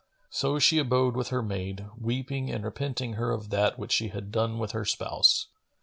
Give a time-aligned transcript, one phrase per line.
[0.31, 4.31] So she abode with her maid, weeping and repenting her of that which she had
[4.31, 5.45] done with her spouse.